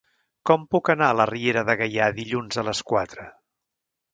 Com 0.49 0.63
puc 0.75 0.89
anar 0.93 1.09
a 1.13 1.17
la 1.17 1.27
Riera 1.31 1.63
de 1.67 1.75
Gaià 1.83 2.09
dilluns 2.21 2.61
a 2.63 2.67
les 2.71 2.83
quatre? 2.93 3.29